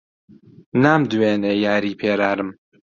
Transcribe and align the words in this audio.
نامدوێنێ 0.81 1.53
یاری 1.65 1.91
پێرارم 2.01 2.49